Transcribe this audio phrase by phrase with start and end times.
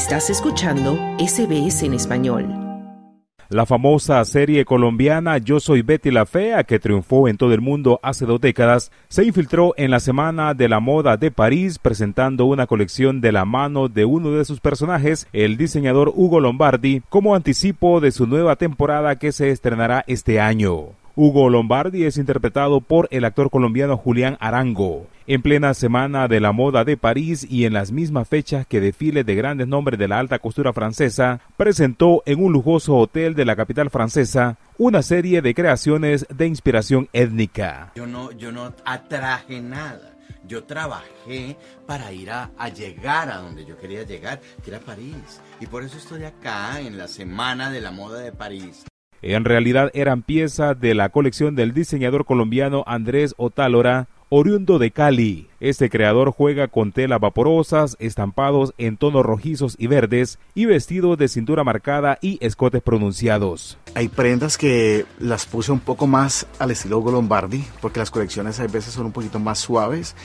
[0.00, 2.48] Estás escuchando SBS en español.
[3.50, 8.00] La famosa serie colombiana Yo Soy Betty la Fea, que triunfó en todo el mundo
[8.02, 12.66] hace dos décadas, se infiltró en la Semana de la Moda de París presentando una
[12.66, 18.00] colección de la mano de uno de sus personajes, el diseñador Hugo Lombardi, como anticipo
[18.00, 20.99] de su nueva temporada que se estrenará este año.
[21.22, 25.06] Hugo Lombardi es interpretado por el actor colombiano Julián Arango.
[25.26, 29.22] En plena semana de la moda de París y en las mismas fechas que desfile
[29.22, 33.54] de grandes nombres de la alta costura francesa, presentó en un lujoso hotel de la
[33.54, 37.92] capital francesa una serie de creaciones de inspiración étnica.
[37.96, 40.16] Yo no, yo no atraje nada.
[40.48, 45.42] Yo trabajé para ir a, a, llegar a donde yo quería llegar, que era París.
[45.60, 48.86] Y por eso estoy acá en la Semana de la Moda de París.
[49.22, 55.48] En realidad eran piezas de la colección del diseñador colombiano Andrés Otálora, oriundo de Cali.
[55.60, 61.28] Este creador juega con telas vaporosas, estampados en tonos rojizos y verdes y vestidos de
[61.28, 63.76] cintura marcada y escotes pronunciados.
[63.94, 68.66] Hay prendas que las puse un poco más al estilo Lombardi, porque las colecciones a
[68.68, 70.16] veces son un poquito más suaves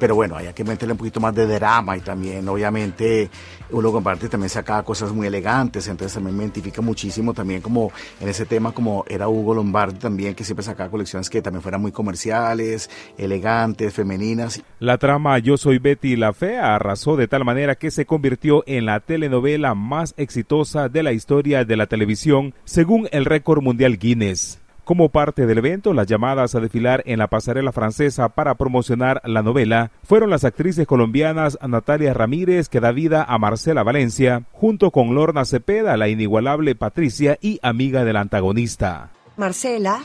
[0.00, 3.30] pero bueno, hay que meterle un poquito más de drama y también obviamente
[3.70, 8.28] uno comparte también sacaba cosas muy elegantes, entonces también me identifica muchísimo también como en
[8.28, 11.92] ese tema como era Hugo Lombardi también que siempre sacaba colecciones que también fueran muy
[11.92, 14.62] comerciales, elegantes, femeninas.
[14.78, 18.86] La trama Yo soy Betty la Fea arrasó de tal manera que se convirtió en
[18.86, 24.60] la telenovela más exitosa de la historia de la televisión según el récord mundial Guinness.
[24.90, 29.40] Como parte del evento, las llamadas a desfilar en la pasarela francesa para promocionar la
[29.40, 35.14] novela fueron las actrices colombianas Natalia Ramírez, que da vida a Marcela Valencia, junto con
[35.14, 39.10] Lorna Cepeda, la inigualable Patricia y amiga del antagonista.
[39.36, 40.00] Marcela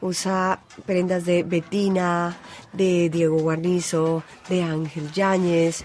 [0.00, 2.36] usa prendas de Betina,
[2.72, 5.84] de Diego Guarnizo, de Ángel Yáñez,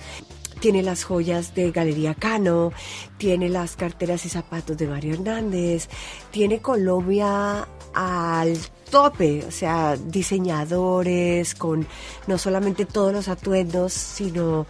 [0.60, 2.72] tiene las joyas de Galería Cano,
[3.18, 5.90] tiene las carteras y zapatos de Mario Hernández,
[6.32, 8.58] tiene Colombia al
[8.90, 11.88] tope, o sea, diseñadores con
[12.28, 14.66] no solamente todos los atuendos, sino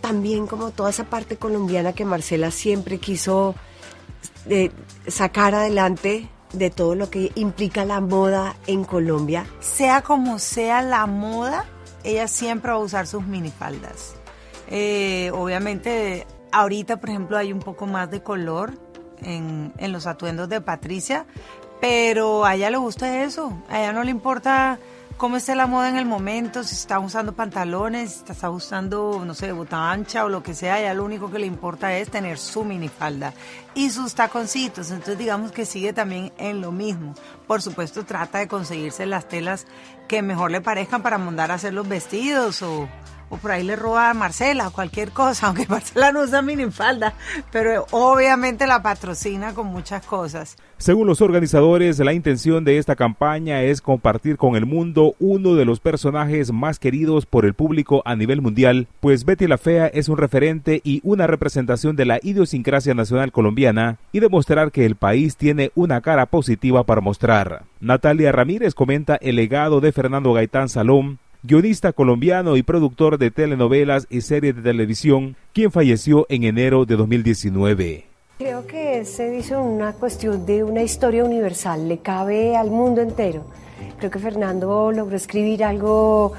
[0.00, 3.54] también como toda esa parte colombiana que Marcela siempre quiso
[4.48, 4.70] eh,
[5.08, 9.46] sacar adelante de todo lo que implica la moda en Colombia.
[9.60, 11.64] Sea como sea la moda,
[12.04, 14.14] ella siempre va a usar sus minifaldas.
[14.68, 18.74] Eh, obviamente, ahorita, por ejemplo, hay un poco más de color
[19.22, 21.26] en, en los atuendos de Patricia,
[21.80, 23.52] pero a ella le gusta eso.
[23.68, 24.78] A ella no le importa
[25.16, 29.34] cómo esté la moda en el momento, si está usando pantalones, si está usando, no
[29.34, 32.10] sé, bota ancha o lo que sea, a ella lo único que le importa es
[32.10, 33.32] tener su minifalda
[33.74, 34.90] y sus taconcitos.
[34.90, 37.14] Entonces digamos que sigue también en lo mismo.
[37.46, 39.66] Por supuesto trata de conseguirse las telas
[40.06, 42.88] que mejor le parezcan para mandar a hacer los vestidos o
[43.28, 47.14] o por ahí le roba a Marcela o cualquier cosa, aunque Marcela no usa minifalda,
[47.52, 50.56] pero obviamente la patrocina con muchas cosas.
[50.78, 55.64] Según los organizadores, la intención de esta campaña es compartir con el mundo uno de
[55.64, 60.10] los personajes más queridos por el público a nivel mundial, pues Betty la Fea es
[60.10, 65.36] un referente y una representación de la idiosincrasia nacional colombiana y demostrar que el país
[65.36, 67.64] tiene una cara positiva para mostrar.
[67.80, 74.06] Natalia Ramírez comenta el legado de Fernando Gaitán Salón, guionista colombiano y productor de telenovelas
[74.10, 78.04] y series de televisión, quien falleció en enero de 2019.
[78.38, 83.44] Creo que se dice una cuestión de una historia universal, le cabe al mundo entero.
[83.98, 86.32] Creo que Fernando logró escribir algo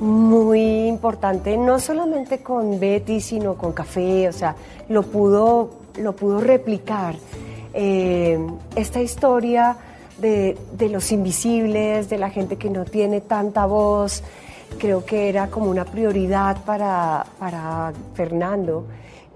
[0.00, 4.56] muy importante, no solamente con Betty, sino con Café, o sea,
[4.88, 7.16] lo pudo, lo pudo replicar.
[7.74, 8.38] Eh,
[8.74, 9.76] esta historia
[10.18, 14.22] de, de los invisibles, de la gente que no tiene tanta voz,
[14.78, 18.86] creo que era como una prioridad para, para Fernando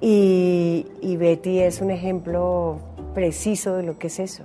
[0.00, 2.78] y, y, Betty es un ejemplo
[3.14, 4.44] preciso de lo que es eso.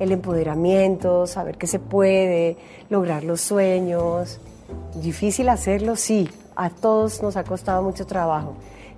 [0.00, 2.56] El empoderamiento, saber que se puede,
[2.90, 4.40] lograr los sueños.
[5.00, 8.54] Difícil hacerlo, sí, a todos nos ha costado mucho trabajo,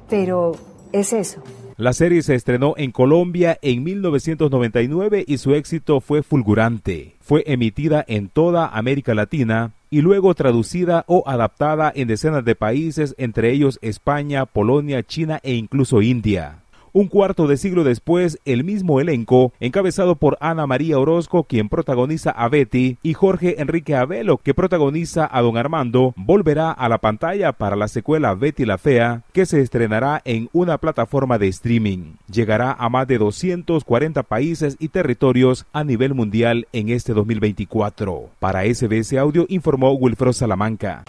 [0.08, 0.52] pero
[0.92, 1.42] es eso.
[1.80, 7.14] La serie se estrenó en Colombia en 1999 y su éxito fue fulgurante.
[7.22, 13.14] Fue emitida en toda América Latina y luego traducida o adaptada en decenas de países,
[13.16, 16.59] entre ellos España, Polonia, China e incluso India.
[16.92, 22.30] Un cuarto de siglo después, el mismo elenco, encabezado por Ana María Orozco, quien protagoniza
[22.30, 27.52] a Betty, y Jorge Enrique Abelo, que protagoniza a Don Armando, volverá a la pantalla
[27.52, 32.14] para la secuela Betty la Fea, que se estrenará en una plataforma de streaming.
[32.30, 38.30] Llegará a más de 240 países y territorios a nivel mundial en este 2024.
[38.40, 41.04] Para SBS Audio informó Wilfredo Salamanca.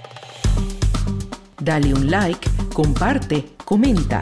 [1.60, 4.22] Dale un like, comparte, comenta.